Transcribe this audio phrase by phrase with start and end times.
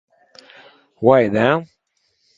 [0.97, 1.67] Why then?